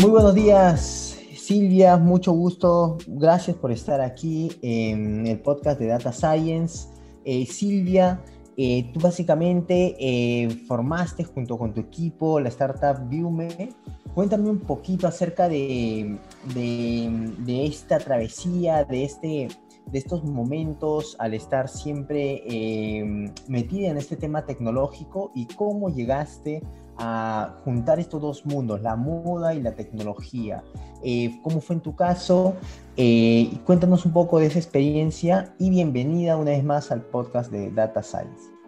[0.00, 2.98] Muy buenos días, Silvia, mucho gusto.
[3.08, 6.88] Gracias por estar aquí en el podcast de Data Science.
[7.24, 8.22] Eh, Silvia,
[8.56, 13.70] eh, tú básicamente eh, formaste junto con tu equipo la startup Viewme.
[14.14, 16.16] Cuéntame un poquito acerca de,
[16.54, 19.48] de, esta travesía, de, este,
[19.86, 26.62] de estos momentos al estar siempre metida en este tema tecnológico y cómo llegaste
[26.98, 30.62] a juntar estos dos mundos, la moda y la tecnología.
[31.02, 32.56] Eh, ¿Cómo fue en tu caso?
[32.96, 37.70] Eh, cuéntanos un poco de esa experiencia y bienvenida una vez más al podcast de
[37.70, 38.58] Data Science.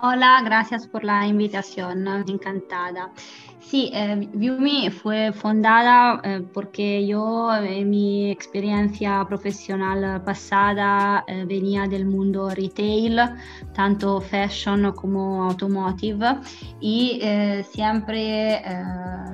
[0.00, 3.10] Hola, gracias por la invitación, encantada.
[3.70, 11.86] Sí, eh, Viewme fue fundada eh, porque yo, en mi experiencia profesional pasada, eh, venía
[11.86, 13.20] del mundo retail,
[13.74, 16.38] tanto fashion como automotive,
[16.80, 18.62] y eh, siempre eh,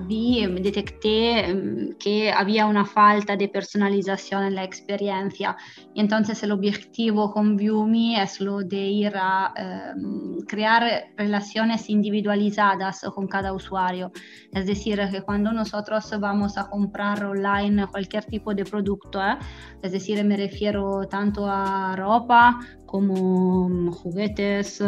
[0.08, 5.56] vi, detecté mm, que había una falta de personalización en la experiencia.
[5.94, 9.55] Y entonces el objetivo con Viewme es lo de ir a
[10.48, 14.10] crear relaciones individualizadas con cada usuario.
[14.53, 19.36] Es decir, que cuando nosotros vamos a comprar online cualquier tipo de producto, ¿eh?
[19.83, 24.80] es decir, me refiero tanto a ropa como juguetes,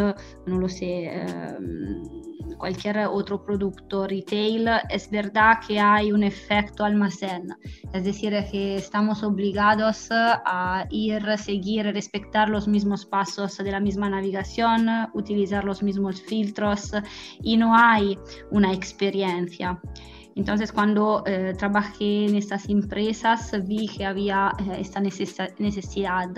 [0.47, 2.26] no lo sé, em,
[2.59, 7.49] cualquier otro producto retail, es verdad que hay un efecto almacén,
[7.93, 14.09] es decir, que estamos obligados a ir, seguir, respetar los mismos pasos de la misma
[14.09, 16.93] navegación, utilizar los mismos filtros
[17.43, 18.19] y no hay
[18.51, 19.81] una experiencia.
[20.37, 26.29] Entonces, cuando eh, trabajé en estas empresas, vi que había eh, esta necesidad,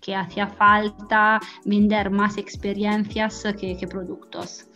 [0.00, 4.68] que hacía falta vender más experiencias que, productos.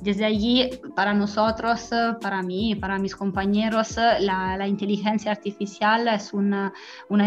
[0.00, 1.90] Desde allí, para nosotros,
[2.20, 6.72] para mí, para mis compañeros, la, inteligencia artificial es una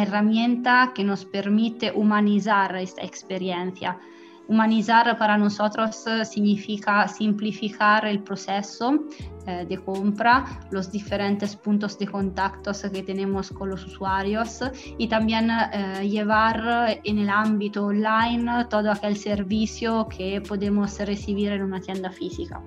[0.01, 3.99] herramienta que nos permite humanizar esta experiencia
[4.47, 9.05] Humanizar para nosotros eh, significa simplificar el proceso
[9.47, 14.59] eh, de compra, los diferentes puntos de contacto que tenemos con los usuarios
[14.97, 21.63] y también eh, llevar en el ámbito online todo aquel servicio que podemos recibir en
[21.63, 22.61] una tienda física.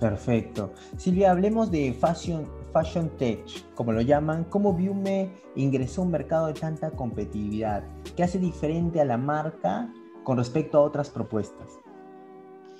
[0.00, 0.74] Perfecto.
[0.98, 3.40] Silvia, hablemos de fashion, fashion tech,
[3.74, 4.44] como lo llaman.
[4.50, 7.84] ¿Cómo Viume ingresó a un mercado de tanta competitividad?
[8.16, 9.88] ¿Qué hace diferente a la marca
[10.24, 11.78] con respecto a otras propuestas?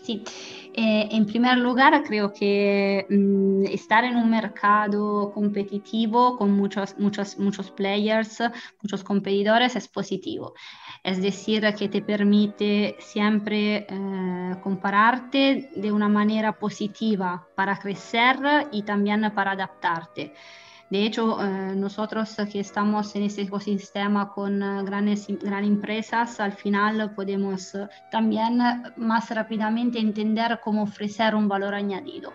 [0.03, 0.23] Sí,
[0.75, 7.39] eh, en primer lugar creo que mm, estar en un mercado competitivo con muchos, muchos,
[7.39, 8.43] muchos players,
[8.83, 10.53] muchos competidores es positivo.
[11.05, 18.39] Es decir, que te permite siempre eh, compararte de una manera positiva para crecer
[18.73, 20.33] y también para adaptarte.
[20.89, 27.15] De hecho, eh, nosotros que estamos en este ecosistema con grandes, grandes empresas, al final
[27.15, 27.77] podemos
[28.11, 28.59] también
[28.97, 32.33] más rápidamente entender cómo ofrecer un valor añadido.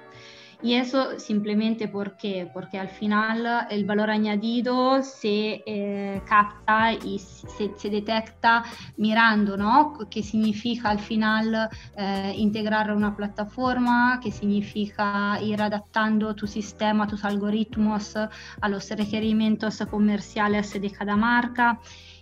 [0.61, 7.71] Y eso simplemente porque, porque al final el valor añadido se eh, capta y se,
[7.77, 8.65] se, detecta
[8.97, 9.97] mirando, ¿no?
[10.11, 14.19] ¿Qué significa al final eh, integrar una plataforma?
[14.21, 21.79] ¿Qué significa ir adaptando tu sistema, tus algoritmos a los requerimientos comerciales de cada marca?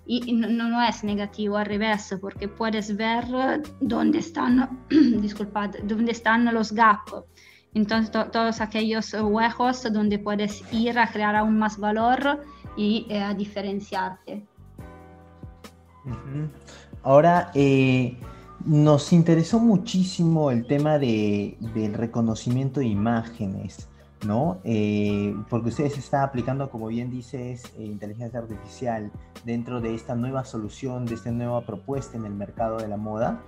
[0.10, 3.26] y no, es negativo, al revés, porque puedes ver
[3.82, 7.26] dónde están, disculpad, dónde están los gaps
[7.78, 12.42] entonces, todos aquellos huecos donde puedes ir a crear aún más valor
[12.76, 14.44] y eh, a diferenciarte.
[17.04, 18.18] Ahora, eh,
[18.66, 23.88] nos interesó muchísimo el tema de, del reconocimiento de imágenes,
[24.26, 24.58] ¿no?
[24.64, 29.12] Eh, porque ustedes están aplicando, como bien dices, inteligencia artificial
[29.46, 33.44] dentro de esta nueva solución, de esta nueva propuesta en el mercado de la moda.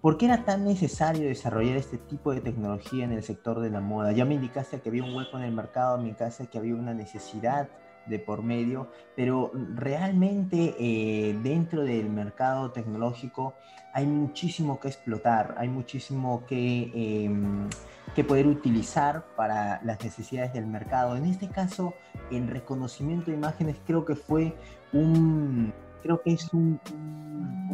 [0.00, 3.80] ¿Por qué era tan necesario desarrollar este tipo de tecnología en el sector de la
[3.80, 4.12] moda?
[4.12, 6.94] Ya me indicaste que había un hueco en el mercado, me indicaste que había una
[6.94, 7.68] necesidad
[8.06, 13.52] de por medio, pero realmente eh, dentro del mercado tecnológico
[13.92, 17.68] hay muchísimo que explotar, hay muchísimo que, em,
[18.14, 21.14] que poder utilizar para las necesidades del mercado.
[21.14, 21.92] En este caso,
[22.30, 24.56] el reconocimiento de imágenes creo que fue
[24.94, 26.80] un creo que es un,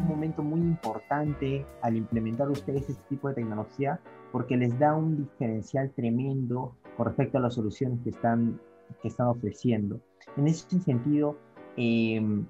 [0.07, 3.99] momento muy importante al implementar ustedes este tipo de tecnología
[4.31, 8.61] porque les da un diferencial tremendo con respecto a las soluciones que están,
[9.03, 10.01] que están ofreciendo.
[10.37, 11.37] En ese sentido,
[11.77, 12.47] em,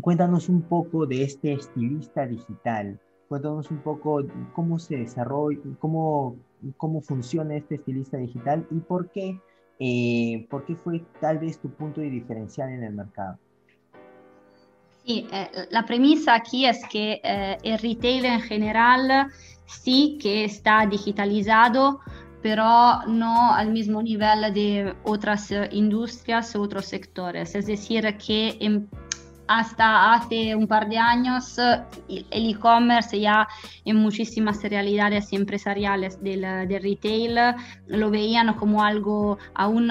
[0.00, 2.98] cuéntanos un poco de este estilista digital.
[3.28, 4.22] Cuéntanos un poco
[4.54, 6.36] cómo se desarrolla, cómo,
[6.76, 9.38] cómo funciona este estilista digital y por qué,
[9.78, 13.38] eh, por qué fue tal vez tu punto de diferencial en el mercado.
[15.08, 19.28] Sí, eh, la premisa aquí es que eh, el retail en general
[19.64, 22.00] sí que está digitalizado,
[22.42, 27.54] pero no al mismo nivel de otras industrias, otros sectores.
[27.54, 28.90] Es decir, que en
[29.48, 33.48] hasta hace un par de años el e-commerce ya
[33.84, 36.42] en muchísimas realidades empresariales del,
[36.82, 37.56] retail
[37.86, 39.90] lo veían como algo aún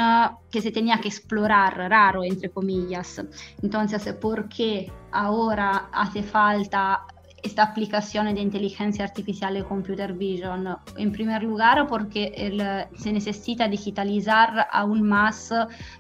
[0.52, 3.22] que se tenía que explorar, raro, entre comillas.
[3.62, 7.02] Entonces, ¿por qué ahora hace falta
[7.42, 10.78] esta aplicación de inteligencia artificial y computer vision?
[10.98, 12.62] En primer lugar, porque el,
[12.96, 15.52] se necesita digitalizar aún más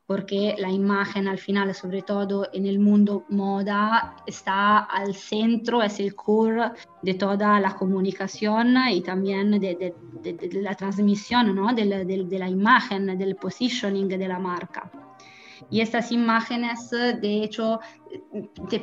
[0.06, 6.00] porque la imagen al final, sobre todo en el mundo moda, está al centro, es
[6.00, 6.70] el core
[7.02, 11.74] de toda la comunicación y también de, de, de, de la transmisión ¿no?
[11.74, 14.90] de, la imagen, del positioning de la marca.
[15.70, 17.80] Y estas imágenes, de hecho,
[18.68, 18.82] te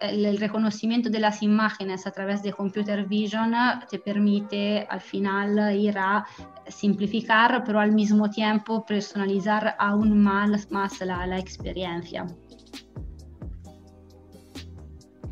[0.00, 3.52] el reconocimiento de las imágenes a través de computer vision
[3.90, 6.24] te permite al final ir a
[6.68, 12.26] simplificar, pero al mismo tiempo personalizar aún más, más la, la experiencia.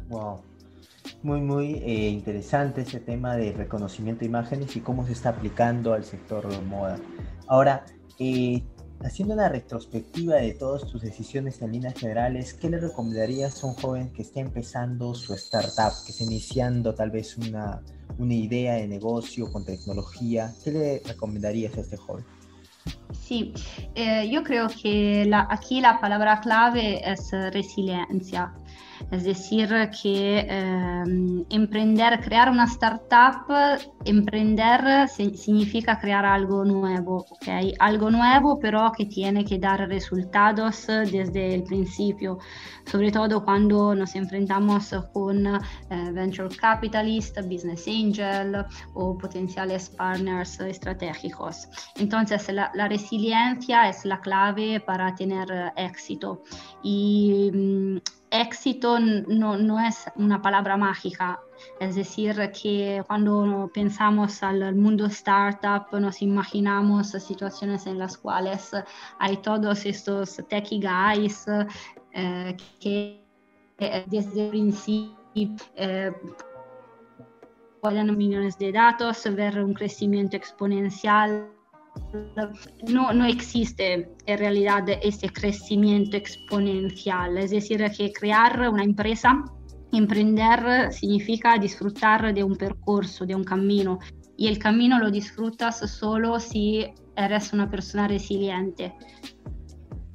[0.08, 0.40] Wow.
[1.22, 5.92] Muy, muy eh, interesante ese tema de reconocimiento de imágenes y cómo se está aplicando
[5.92, 6.96] al sector de moda.
[7.46, 7.84] Ahora,
[8.18, 8.62] eh,
[9.02, 13.74] Haciendo una retrospectiva de todas tus decisiones en líneas generales, ¿qué le recomendarías a un
[13.74, 17.80] joven que está empezando su startup, que está iniciando tal vez una,
[18.18, 20.52] una idea de negocio con tecnología?
[20.62, 22.26] ¿Qué le recomendarías a este joven?
[23.12, 23.54] Sí,
[23.94, 28.52] eh, yo creo que la, aquí la palabra clave es resiliencia.
[29.10, 29.68] Es decir,
[30.02, 33.46] que eh, emprender, crear una startup,
[34.04, 37.48] emprender significa crear algo nuevo, ¿ok?
[37.78, 42.38] Algo nuevo pero que tiene que dar resultados desde el principio,
[42.86, 45.58] sobre todo cuando nos enfrentamos con eh,
[46.12, 51.68] venture capitalist, business angel o potenciales partners estratégicos.
[51.96, 56.42] Entonces, la, la resiliencia es la clave para tener éxito.
[56.82, 61.40] Y mm, éxito no, es una palabra mágica,
[61.80, 68.70] es decir, que cuando pensamos al mundo startup nos imaginamos situaciones en las cuales
[69.18, 71.46] hay todos estos techie guys
[72.12, 73.24] eh, que
[73.78, 75.16] eh, desde el principio
[75.76, 76.12] eh,
[77.80, 81.48] pueden millones de datos, ver un crecimiento exponencial
[82.88, 89.44] no, no existe en realidad este crecimiento exponencial, es decir, que crear una empresa,
[89.92, 93.98] emprender significa disfrutar de un percurso, de un camino,
[94.36, 98.94] y el camino lo disfrutas solo si eres una persona resiliente.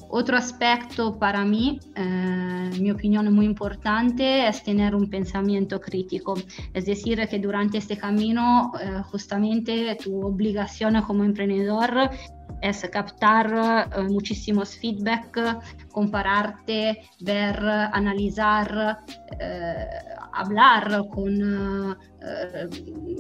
[0.10, 6.36] Otro aspecto para mí, eh, mi opinión muy importante, es tener un pensamiento crítico.
[6.74, 12.10] Es decir, que durante este camino, eh, justamente tu obligación como emprendedor
[12.62, 15.62] es captar eh, muchísimos feedback,
[15.92, 17.60] compararte, ver,
[17.94, 19.00] analizar,
[19.40, 19.86] eh,
[20.34, 22.70] hablar con eh,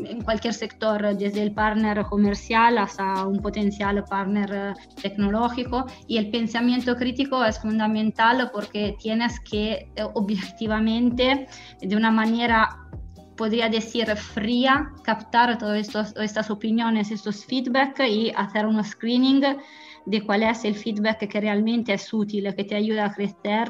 [0.06, 5.86] en cualquier sector, desde el partner comercial hasta un potencial partner tecnológico.
[6.08, 11.48] Y el pensamiento crítico es fundamental porque tienes que objetivamente,
[11.82, 12.85] de una manera
[13.36, 19.42] podría decir fría, captar todas estas opiniones, estos feedback y hacer un screening
[20.06, 23.70] de cuál es el feedback que realmente es útil, que te ayuda a crecer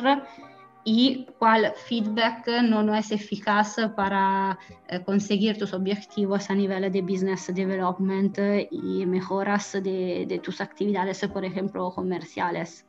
[0.83, 7.01] y cuál feedback no, no es eficaz para eh, conseguir tus objetivos a nivel de
[7.01, 8.37] business development
[8.69, 12.85] y mejoras de, de tus actividades, por ejemplo, comerciales.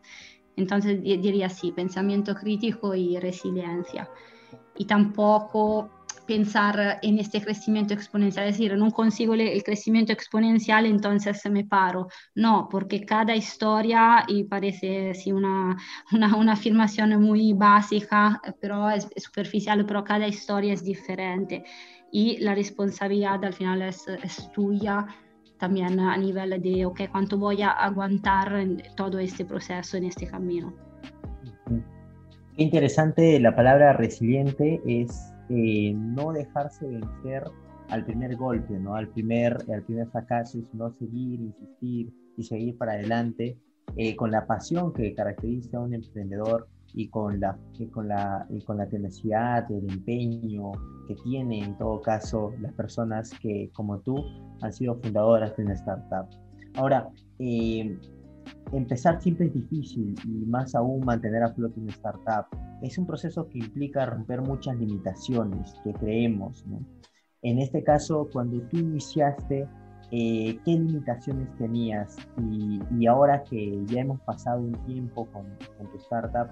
[0.57, 4.11] Entonces diría sí, pensamiento crítico y resiliencia.
[4.77, 5.91] Y tampoco
[6.27, 12.09] pensar en este crecimiento exponencial, es decir, no consigo el crecimiento exponencial, entonces me paro.
[12.35, 15.77] No, porque cada historia, y parece sí, una,
[16.13, 21.65] una, una afirmación muy básica, pero es, superficial, pero cada historia es diferente
[22.13, 25.07] y la responsabilidad al final es, es tuya
[25.59, 30.27] también a nivel de, ok, cuánto voy a aguantar en todo este proceso, en este
[30.27, 30.75] camino.
[32.57, 37.45] Qué interesante la palabra resiliente es eh, no dejarse vencer
[37.89, 38.95] al primer golpe, ¿no?
[38.95, 43.59] al, primer, al primer fracaso, sino seguir, insistir y seguir para adelante
[43.97, 47.59] eh, con la pasión que caracteriza a un emprendedor y con la,
[47.93, 50.73] con, la, y con la tenacidad, el empeño
[51.07, 54.17] que tienen en todo caso las personas que como tú
[54.63, 56.27] han sido fundadoras de una startup.
[56.75, 57.99] Ahora, eh,
[58.73, 62.47] empezar siempre es difícil y más aún mantener a flote una startup.
[62.83, 66.65] Es un proceso que implica romper muchas limitaciones que creemos.
[67.43, 69.69] En este caso, cuando tú iniciaste,
[70.11, 72.17] eh, ¿qué limitaciones tenías?
[72.51, 75.47] Y, ahora que ya hemos pasado un tiempo con,
[75.91, 76.49] tu startup,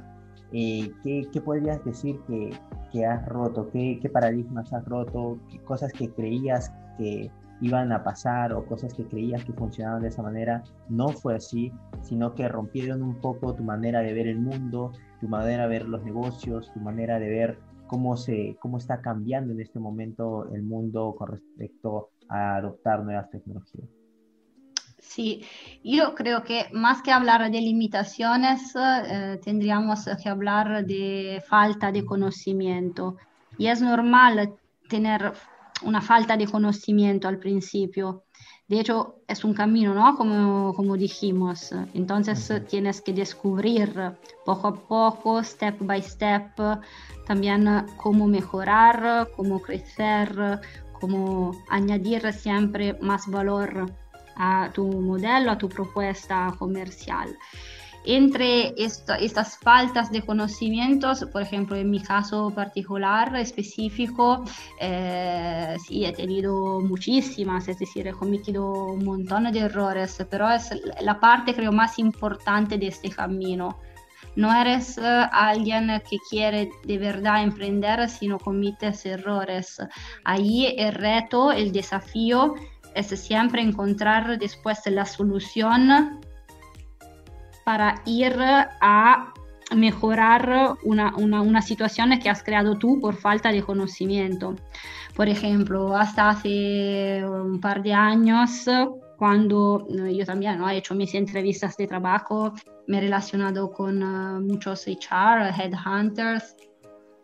[0.52, 2.50] eh, ¿qué, ¿qué, podrías decir que,
[2.92, 3.70] que has roto?
[3.70, 5.38] ¿Qué, ¿Qué paradigmas has roto?
[5.50, 7.30] ¿Qué cosas que creías que
[7.64, 11.72] iban a pasar o cosas que creías que funcionaban de esa manera, no fue así,
[12.02, 15.88] sino que rompieron un poco tu manera de ver el mundo, tu manera de ver
[15.88, 20.62] los negocios, tu manera de ver cómo, se, cómo está cambiando en este momento el
[20.62, 23.88] mundo con respecto a adoptar nuevas tecnologías.
[24.98, 25.44] Sí,
[25.82, 32.04] yo creo que más que hablar de limitaciones, eh, tendríamos que hablar de falta de
[32.04, 33.16] conocimiento.
[33.56, 34.54] Y es normal
[34.88, 35.32] tener
[35.82, 38.24] una falta de conocimiento al principio.
[38.66, 40.16] De hecho, es un camino, ¿no?
[40.16, 41.70] Como, como dijimos.
[41.92, 46.52] Entonces tienes que descubrir poco a poco, step by step,
[47.26, 50.60] también cómo mejorar, cómo crecer,
[50.98, 53.92] cómo añadir siempre más valor
[54.36, 57.36] a tu modelo, a tu propuesta comercial
[58.04, 64.44] entre estas faltas de conocimientos, por ejemplo, en mi caso particular, específico,
[64.80, 70.70] eh, sí, he tenido muchísimas, es decir, he cometido un montón de errores, pero es
[71.00, 73.78] la parte creo más importante de este camino.
[74.36, 79.78] No eres eh, alguien que quiere de verdad emprender, sino cometes errores.
[80.24, 82.54] Ahí el reto, el desafío
[82.94, 86.20] es siempre encontrar después la solución
[87.64, 89.32] para ir a
[89.74, 94.54] mejorar una, una, situación que has creado tú por falta de conocimiento.
[95.16, 98.66] Por ejemplo, hasta hace un par de años,
[99.16, 100.68] cuando yo también ¿no?
[100.68, 102.52] he hecho mis entrevistas de trabajo,
[102.86, 106.56] me he relacionado con uh, muchos HR, headhunters,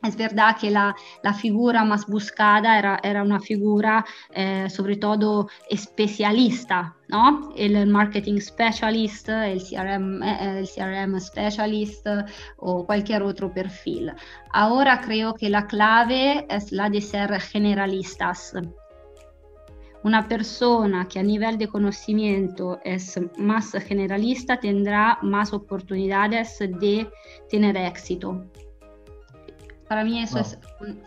[0.02, 4.04] es verdad que la, la, figura más buscada era, era una figura
[4.34, 5.48] eh, sobre todo
[7.08, 7.52] ¿no?
[7.56, 12.06] El marketing specialist, el CRM, eh, el CRM specialist
[12.56, 14.12] o cualquier otro perfil.
[14.52, 18.54] Ahora creo que la clave es la de ser generalistas.
[20.02, 27.06] Una persona que a nivel de conocimiento es más generalista tendrá más oportunidades de
[27.50, 28.46] tener éxito.
[29.90, 30.56] Para mí eso es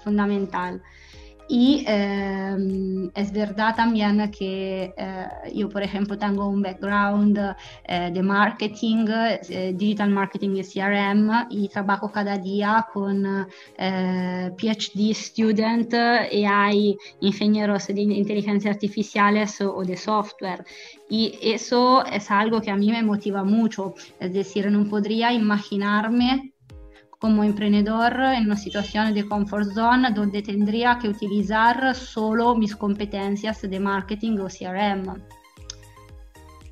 [0.03, 0.81] fundamental.
[1.47, 7.37] Y em, es verdad también que eh, yo, por ejemplo, tengo un background
[7.85, 13.47] eh, de marketing, eh, digital marketing y CRM, y trabajo cada día con
[13.77, 15.93] PhD student
[16.29, 20.65] y hay ingenieros de inteligencia artificiales o, o de software.
[21.09, 23.95] Y eso es algo que a mí me motiva mucho.
[24.19, 26.52] Es decir, no podría imaginarme
[27.23, 33.61] como emprendedor en una situación de comfort zone donde tendría que utilizar solo mis competencias
[33.61, 35.05] de marketing o CRM.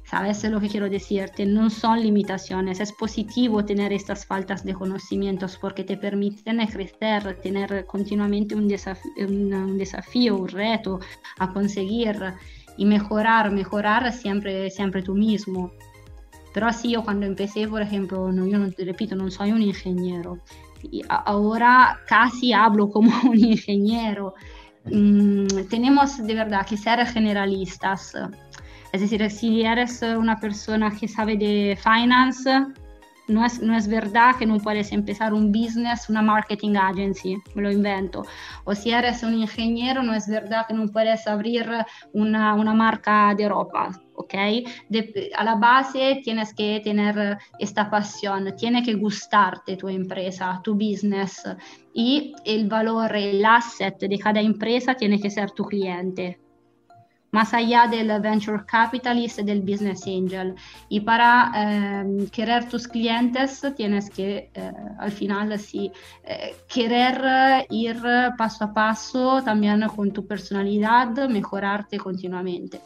[0.04, 1.46] ¿Sabes lo que quiero decirte?
[1.46, 2.82] No son limitaciones.
[2.82, 9.78] Es positivo tener estas faltas de conocimientos porque te permiten crecer, tener continuamente un, un,
[9.78, 11.00] desafío, un reto
[11.40, 12.18] a conseguir
[12.76, 15.72] y mejorar, mejorar siempre, siempre tú mismo.
[16.54, 20.40] Pero así yo cuando empecé, por ejemplo, no, yo repito, no soy un ingeniero.
[21.10, 24.34] Ahora casi hablo como un ingeniero.
[24.86, 28.14] Mm, tenemos de verdad que ser generalistas.
[28.92, 32.52] Es decir, si eres una persona que sabe de finance,
[33.28, 37.62] no es, no es verdad que no puedes empezar un business, una marketing agency, me
[37.62, 38.26] lo invento.
[38.66, 41.70] O si eres un ingeniero, no es verdad que no puedes abrir
[42.14, 43.92] una, una marca de ropa.
[44.22, 44.34] ¿Ok?
[45.36, 51.44] a la base tienes que tener esta pasión, tiene que gustarte tu empresa, tu business
[51.94, 56.40] y el valor, el asset de cada empresa tiene que ser tu cliente
[57.32, 60.56] más allá del venture capitalist, del business angel.
[60.90, 65.92] Y para eh, querer tus clientes tienes que eh, al final sí
[66.24, 68.02] eh, querer ir
[68.38, 72.82] paso a paso también con tu personalidad, mejorarte continuamente.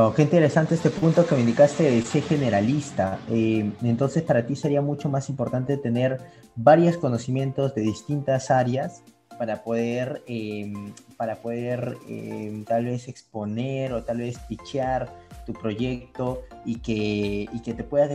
[0.00, 3.18] Oh, qué interesante este punto que me indicaste de ser generalista.
[3.28, 6.20] entonces para ti sería mucho más importante tener
[6.54, 9.02] varios conocimientos de distintas áreas
[9.40, 15.12] para poder, em, para poder em, tal vez exponer o tal vez pichear
[15.44, 18.08] tu proyecto y que, y que te puedas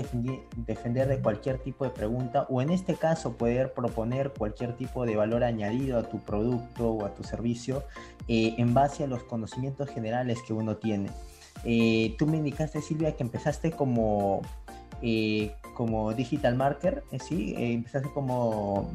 [0.56, 5.18] defender, de cualquier tipo de pregunta o en este caso poder proponer cualquier tipo de
[5.18, 7.84] valor añadido a tu producto o a tu servicio
[8.30, 11.10] eh, en base a los conocimientos generales que uno tiene.
[11.64, 14.42] Eh, tú me indicaste, Silvia, que empezaste como
[15.06, 18.90] eh, como digital marketer, eh, sí, eh, empezaste como,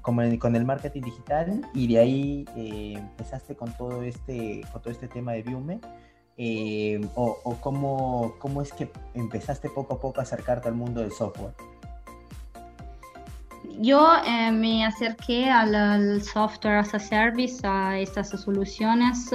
[0.00, 2.44] como con el marketing digital y de ahí
[2.96, 5.80] empezaste con todo este, con todo este tema de Viume.
[7.14, 11.12] o, o cómo, cómo es que empezaste poco a poco a acercarte al mundo del
[11.12, 11.54] software
[13.80, 19.30] yo eh, me acerqué al, software as a service, a estas soluciones,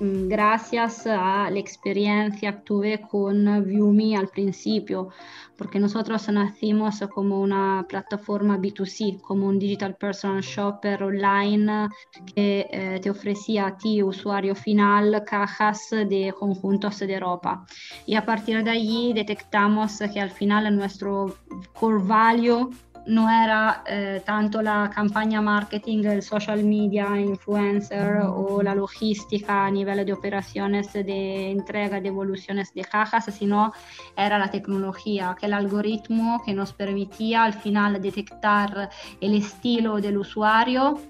[0.00, 5.08] mm, gracias a la experiencia que tuve con ViewMe al principio,
[5.56, 11.88] porque nosotros nacimos como una plataforma B2C, como un digital personal shopper online
[12.34, 17.66] que eh, te ofrecía a ti, usuario final, cajas de conjuntos de ropa.
[18.06, 21.34] Y a partir de allí detectamos que al final nuestro
[21.72, 22.70] core value
[23.08, 29.70] no era eh, tanto la campagna marketing, el social media, influencer o la logística a
[29.70, 33.72] nivel de operaciones de entrega, de evoluciones de cajas, sino
[34.16, 38.90] era la tecnología, aquel algoritmo que nos permitía al final detectar
[39.20, 41.00] el estilo del usuario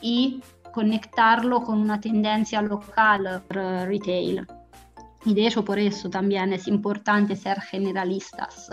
[0.00, 0.40] y
[0.72, 4.46] conectarlo con una tendencia local retail.
[5.24, 8.70] Y de hecho por eso también es importante ser generalistas.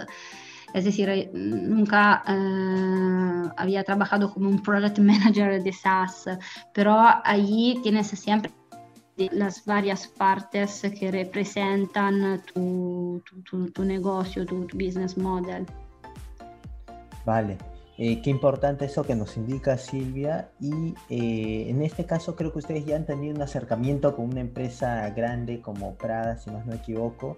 [0.76, 6.26] Es decir, eh, nunca eh, había trabajado como un product manager de SaaS,
[6.74, 8.52] pero allí tienes siempre
[9.32, 13.24] las varias partes que representan tu,
[13.74, 15.66] tu, negocio, tu, business model.
[17.26, 17.58] Vale,
[17.98, 20.50] eh, qué importante eso que nos indica Silvia.
[20.60, 25.10] Y en este caso creo que ustedes ya han tenido un acercamiento con una empresa
[25.12, 27.38] grande como Prada, si más no me equivoco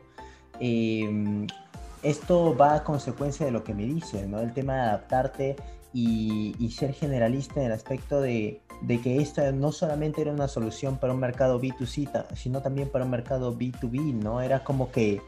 [2.04, 4.40] esto va a consecuencia de lo que me dice, ¿no?
[4.40, 5.56] El tema de adaptarte
[5.94, 8.62] y, ser generalista en el aspecto de,
[9.04, 13.12] que esta no solamente era una solución para un mercado B2C, sino también para un
[13.12, 14.42] mercado B2B, ¿no?
[14.42, 15.22] Era como que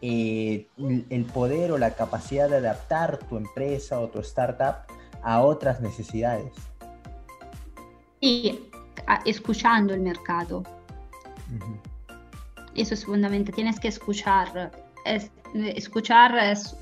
[0.00, 4.86] eh, el poder o la capacidad de adaptar tu empresa o tu startup
[5.22, 6.52] a otras necesidades.
[8.20, 8.58] Y
[9.24, 10.62] escuchando el mercado.
[12.74, 14.70] Eso es fundamental, tienes que escuchar
[15.54, 16.76] escuchar es,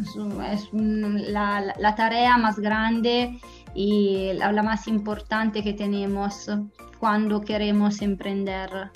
[0.75, 3.39] la, tarea más grande
[3.75, 6.51] y la, más importante que tenemos
[6.99, 8.91] cuando queremos emprender.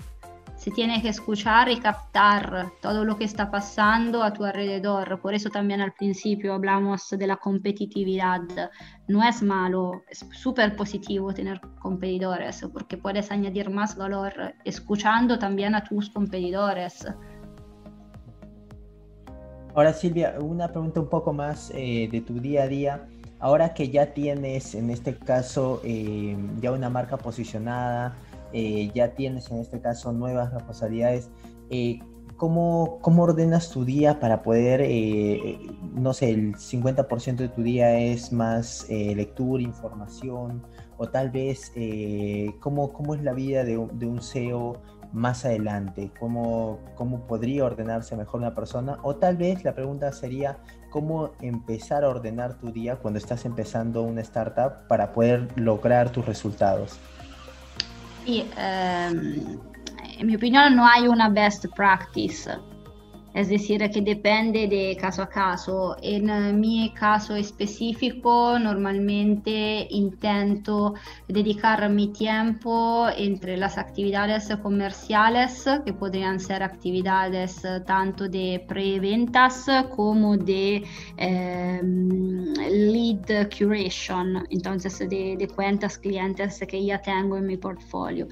[0.57, 5.21] Se tiene que escuchar y captar todo lo que está pasando a tu alrededor.
[5.21, 8.41] Por eso también al principio hablamos de la competitividad.
[9.07, 15.77] No es malo, es súper positivo tener competidores porque puedes añadir más valor escuchando también
[15.77, 17.07] a tus competidores.
[19.79, 23.09] Ahora Silvia, una pregunta un poco más eh, de tu día a día.
[23.39, 28.17] Ahora que ya tienes, en este caso, eh, ya una marca posicionada,
[28.53, 31.31] eh, ya tienes en este caso nuevas responsabilidades,
[32.37, 34.81] ¿cómo, ¿cómo, ordenas tu día para poder,
[35.95, 40.61] no sé, el 50% de tu día es más lectura, información,
[40.97, 41.73] o tal vez,
[42.59, 46.11] ¿cómo, ¿cómo, es la vida de, de un CEO más adelante?
[46.19, 48.99] ¿Cómo, ¿Cómo podría ordenarse mejor una persona?
[49.03, 50.59] O tal vez la pregunta sería,
[50.91, 56.27] ¿cómo empezar a ordenar tu día cuando estás empezando una startup para poder lograr tus
[56.27, 56.99] resultados?
[58.25, 59.59] Sí, um,
[60.19, 62.51] en mi opinión no hay una best practice
[63.39, 65.97] es decir, que depende de caso a caso.
[66.03, 70.95] En mi caso específico, normalmente intento
[71.29, 80.37] dedicar mi tiempo entre las actividades comerciales, que podrían ser actividades tanto de preventas como
[80.37, 80.83] de
[81.17, 88.27] eh, lead curation, entonces de, de cuentas clientes que ya tengo en mi portfolio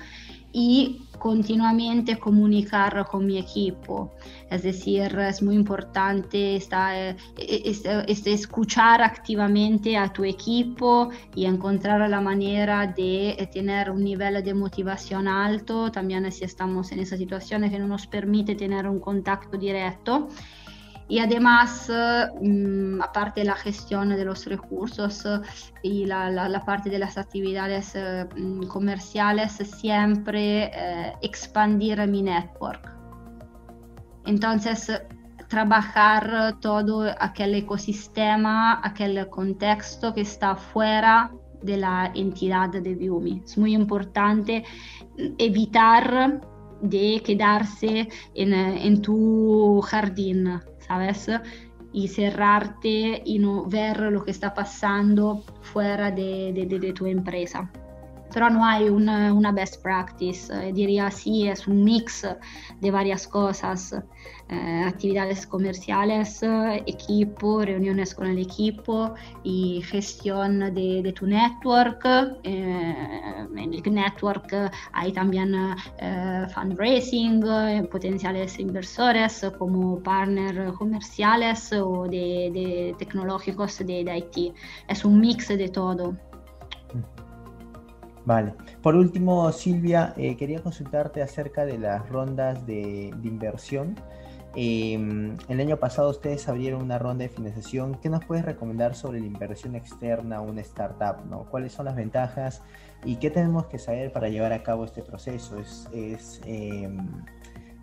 [0.58, 4.14] y continuamente comunicar con mi equipo.
[4.50, 6.98] Es decir, es muy importante está,
[7.36, 14.42] es, es escuchar activamente a tu equipo y encontrar la manera de tener un nivel
[14.42, 18.98] de motivación alto, también si estamos en esa situación que no nos permite tener un
[18.98, 20.28] contacto directo
[21.08, 21.90] y además,
[22.40, 25.24] mm, aparte de la gestión de los recursos
[25.82, 32.92] y la, parte de las actividades eh, mm, comerciales, siempre eh, expandir mi network.
[34.24, 34.90] Entonces,
[35.48, 41.30] trabajar todo aquel ecosistema, aquel contexto que está fuera
[41.62, 43.42] de la entidad de Viumi.
[43.44, 44.64] Es muy importante
[45.38, 46.40] evitar
[46.80, 51.28] de quedarse en, en tu jardín, ¿sabes?
[51.92, 57.70] Y cerrarte y no ver lo que está pasando fuera de, de, de tu empresa.
[58.36, 62.22] Pero no hay una, una best practice, eh, diría sí, es un mix
[62.82, 63.94] de varias cosas.
[64.48, 66.40] Eh, actividades comerciales,
[66.84, 72.04] equipo, reuniones con el equipo y gestión de, de tu network.
[72.44, 72.94] Eh,
[73.56, 74.54] en el network
[74.92, 75.54] hay también
[75.98, 77.42] eh, fundraising,
[77.90, 84.54] potenciales inversores como partners comerciales o de, de tecnológicos de, de IT.
[84.88, 86.14] Es un mix de todo.
[88.26, 88.54] Vale.
[88.82, 93.94] Por último, Silvia, eh, quería consultarte acerca de las rondas de, de inversión.
[94.58, 97.94] Em, el año pasado ustedes abrieron una ronda de financiación.
[98.00, 101.24] ¿Qué nos puedes recomendar sobre la inversión externa a una startup?
[101.30, 101.44] ¿no?
[101.44, 102.62] ¿Cuáles son las ventajas
[103.04, 105.58] y qué tenemos que saber para llevar a cabo este proceso?
[105.60, 106.96] ¿Es, es, em,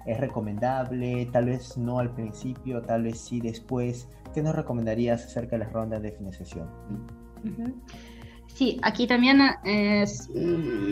[0.05, 1.27] es recomendable?
[1.27, 4.09] Tal vez no al principio, tal vez sí después.
[4.33, 6.67] ¿Qué nos recomendarías acerca de las rondas de financiación?
[8.53, 10.05] Sí, aquí también eh,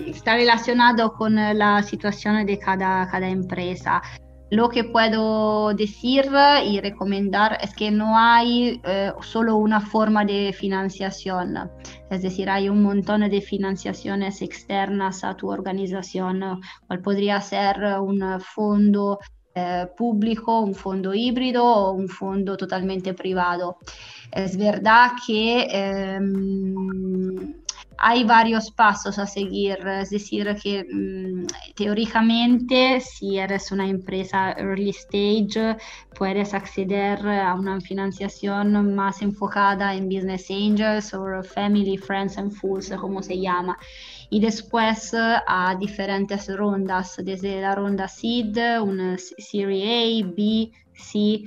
[0.08, 4.02] está relacionado con la situación de cada, cada empresa.
[4.50, 6.26] Lo que puedo decir
[6.66, 11.72] y recomendar es que no hay eh, solo una forma de financiación,
[12.10, 18.42] es decir, hay un montón de financiaciones externas a tu organización, cual podría ser un
[18.42, 19.20] fondo
[19.56, 23.78] eh, público, un fondo híbrido o un fondo totalmente privado.
[24.32, 27.56] Es verdad que ehm,
[28.04, 34.90] hay varios pasos a seguir, es decir, que mm, teóricamente si eres una empresa early
[34.90, 35.78] stage
[36.18, 42.90] puedes acceder a una financiación más enfocada en business angels o family, friends and fools,
[43.00, 43.78] como se llama.
[44.32, 51.44] Y después a diferentes rondas, desde la ronda seed, una serie A, B, C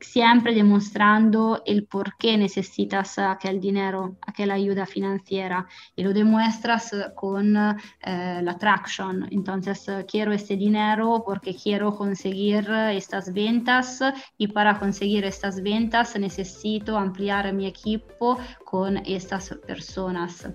[0.00, 7.56] siempre demostrando el por qué necesitas aquel dinero, aquella ayuda financiera y lo demuestras con
[7.56, 9.28] eh, la traction.
[9.30, 14.00] Entonces, quiero este dinero porque quiero conseguir estas ventas
[14.36, 20.48] y para conseguir estas ventas necesito ampliar mi equipo con estas personas.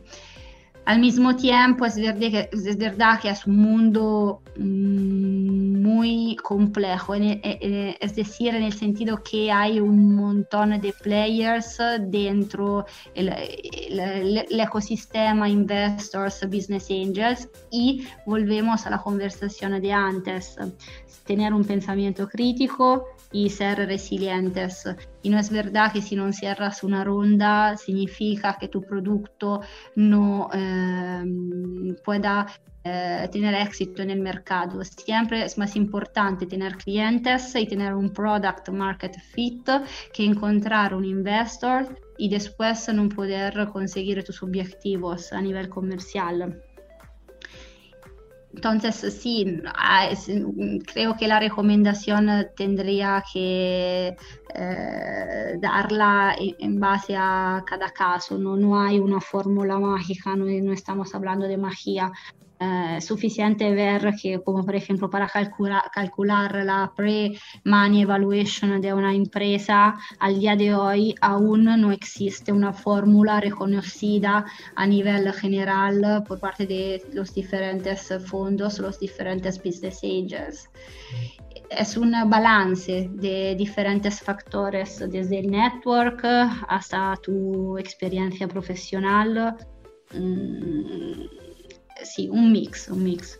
[0.86, 8.54] Al mismo tiempo es verdad, que, es verdad un mundo mm, muy complejo, es decir,
[8.54, 16.89] en el sentido que hay un montón de players dentro el, el, ecosistema investors, business
[16.91, 20.58] angels y volvemos a la conversación de antes,
[21.26, 24.86] tener un pensamiento crítico y ser resilientes.
[25.22, 29.62] Y no es verdad que si no cierras una ronda significa que tu producto
[29.96, 31.24] no eh,
[32.06, 32.48] pueda
[32.86, 34.84] eh, tener éxito en el mercado.
[34.84, 39.67] Siempre es más importante tener clientes y tener un product market fit
[40.13, 46.62] que encontrar un investor y después no poder conseguir tus objetivos a nivel comercial.
[48.54, 50.10] Entonces, sí, ah,
[50.94, 54.16] creo que la recomendación tendría que
[54.54, 60.72] eh, darla en base a cada caso, no, no hay una fórmula mágica, no, no,
[60.72, 62.12] estamos hablando de magia.
[62.63, 69.13] Eh, suficiente ver que, como por ejemplo, para calcula, calcular la pre-money evaluation de una
[69.13, 74.45] empresa, al día de hoy aún no existe una fórmula reconocida
[74.76, 80.69] a nivel general por parte de los diferentes fondos, los diferentes business angels.
[81.69, 86.23] Es un balance de diferentes factores, desde el network
[86.67, 89.58] hasta tu experiencia profesional.
[90.13, 91.42] Mm,
[92.03, 93.39] sí, un mix, un mix.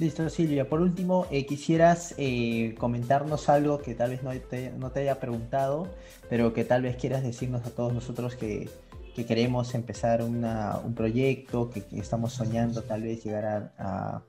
[0.00, 0.66] Listo, Silvia.
[0.66, 5.20] Por último, eh, quisieras eh, comentarnos algo que tal vez no te, no te, haya
[5.20, 5.88] preguntado,
[6.30, 8.70] pero que tal vez quieras decirnos a todos nosotros que,
[9.14, 14.22] que queremos empezar un proyecto, que, estamos soñando tal vez llegar a,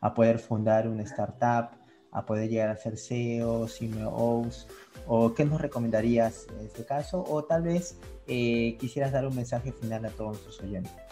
[0.00, 1.70] a, poder fundar una startup,
[2.12, 4.68] a poder llegar a ser CEOs, CMOs,
[5.08, 7.98] o qué nos recomendarías en este caso, o tal vez
[8.28, 11.05] eh, quisieras dar un mensaje final a todos nuestros oyentes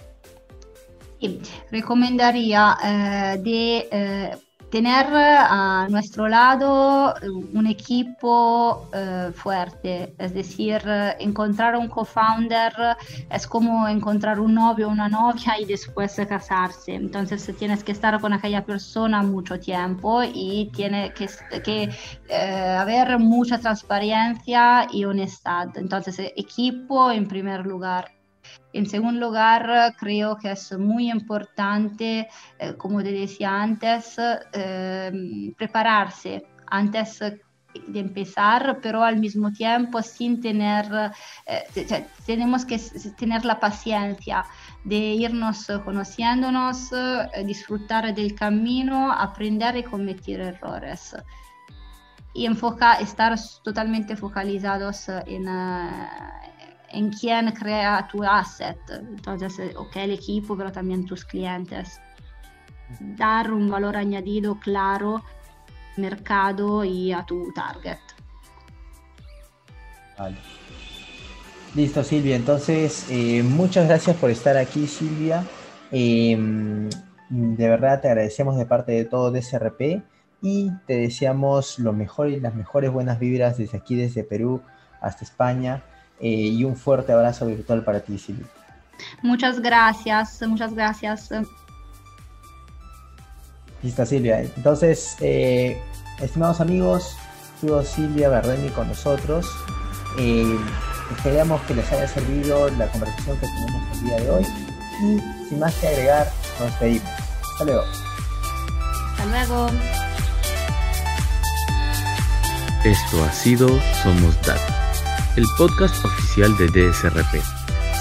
[1.70, 4.36] recomendaría eh, de eh,
[4.70, 7.14] tener a nuestro lado
[7.52, 10.82] un equipo eh, fuerte, es decir,
[11.20, 12.72] encontrar un co-founder
[13.30, 16.94] es como encontrar un novio o una novia y después casarse.
[16.94, 21.28] Entonces tienes que estar con aquella persona mucho tiempo y tiene que,
[21.62, 21.90] que
[22.80, 25.68] haber mucha transparencia y honestidad.
[25.76, 28.10] Entonces, equipo en primer lugar.
[28.74, 34.16] En segundo lugar, creo que es muy importante, eh, como te decía antes,
[34.52, 40.86] eh, prepararse antes de empezar, pero al mismo tiempo sin tener,
[41.46, 42.80] eh, tenemos que
[43.16, 44.44] tener la paciencia
[44.82, 46.90] de irnos conociéndonos,
[47.44, 51.16] disfrutar del camino, aprender y cometer errores.
[52.32, 55.46] Y enfocar, estar totalmente focalizados en,
[56.94, 58.78] en quién crea tu asset.
[58.90, 62.00] Entonces, eh, ok, el equipo, pero también tus clientes.
[63.00, 65.22] Dar un valor añadido claro
[65.96, 67.98] mercado y a tu target.
[70.18, 70.36] Vale.
[71.74, 72.36] Listo, Silvia.
[72.36, 75.44] Entonces, eh, muchas gracias por estar aquí, Silvia.
[75.90, 76.88] Em,
[77.28, 80.02] de verdad te agradecemos de parte de todo DSRP
[80.40, 84.62] y te deseamos lo mejor y las mejores buenas vibras desde aquí, desde Perú
[85.00, 85.82] hasta España.
[86.20, 88.46] Eh, y un fuerte abrazo virtual para ti, Silvia.
[89.22, 91.30] Muchas gracias, muchas gracias.
[93.82, 94.40] Listo, Silvia.
[94.40, 95.80] Entonces, eh,
[96.20, 97.16] estimados amigos,
[97.54, 99.46] estuvo Silvia Bardeni con nosotros.
[100.18, 100.58] Eh,
[101.16, 104.46] esperamos que les haya servido la conversación que tenemos el día de hoy.
[105.02, 107.10] Y sin más que agregar, nos despedimos.
[107.52, 107.82] Hasta luego.
[109.10, 109.70] Hasta luego.
[112.84, 113.68] Esto ha sido
[114.02, 114.83] Somos Data
[115.36, 117.42] el podcast oficial de DSRP.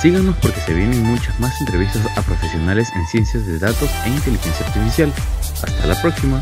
[0.01, 4.65] Síganos porque se vienen muchas más entrevistas a profesionales en ciencias de datos e inteligencia
[4.67, 5.13] artificial.
[5.63, 6.41] Hasta la próxima.